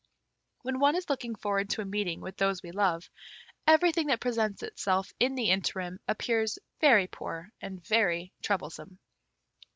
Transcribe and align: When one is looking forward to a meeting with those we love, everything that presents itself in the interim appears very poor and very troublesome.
When 0.63 0.79
one 0.79 0.95
is 0.95 1.11
looking 1.11 1.35
forward 1.35 1.69
to 1.69 1.81
a 1.81 1.85
meeting 1.85 2.21
with 2.21 2.35
those 2.37 2.63
we 2.63 2.71
love, 2.71 3.07
everything 3.67 4.07
that 4.07 4.19
presents 4.19 4.63
itself 4.63 5.13
in 5.19 5.35
the 5.35 5.51
interim 5.51 5.99
appears 6.07 6.57
very 6.79 7.05
poor 7.05 7.51
and 7.61 7.85
very 7.85 8.31
troublesome. 8.41 8.97